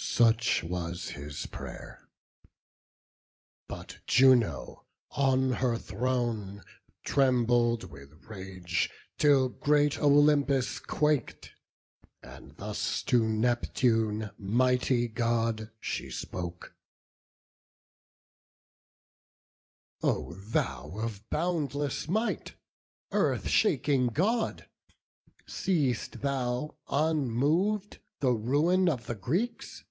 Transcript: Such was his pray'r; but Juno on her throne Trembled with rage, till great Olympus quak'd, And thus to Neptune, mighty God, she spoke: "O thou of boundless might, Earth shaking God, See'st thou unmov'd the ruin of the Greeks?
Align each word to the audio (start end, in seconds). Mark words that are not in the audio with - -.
Such 0.00 0.62
was 0.62 1.10
his 1.10 1.46
pray'r; 1.46 2.08
but 3.66 3.98
Juno 4.06 4.86
on 5.10 5.54
her 5.54 5.76
throne 5.76 6.62
Trembled 7.02 7.84
with 7.90 8.24
rage, 8.26 8.90
till 9.16 9.48
great 9.48 9.98
Olympus 10.00 10.78
quak'd, 10.78 11.50
And 12.22 12.56
thus 12.58 13.02
to 13.04 13.26
Neptune, 13.28 14.30
mighty 14.38 15.08
God, 15.08 15.72
she 15.80 16.10
spoke: 16.12 16.76
"O 20.00 20.34
thou 20.34 20.92
of 20.98 21.28
boundless 21.28 22.06
might, 22.06 22.54
Earth 23.10 23.48
shaking 23.48 24.08
God, 24.08 24.68
See'st 25.46 26.20
thou 26.20 26.76
unmov'd 26.86 27.98
the 28.20 28.30
ruin 28.32 28.88
of 28.88 29.06
the 29.06 29.16
Greeks? 29.16 29.84